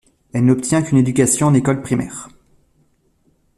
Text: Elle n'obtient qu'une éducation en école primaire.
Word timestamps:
Elle 0.33 0.45
n'obtient 0.45 0.81
qu'une 0.81 0.97
éducation 0.97 1.45
en 1.45 1.53
école 1.53 1.83
primaire. 1.83 2.29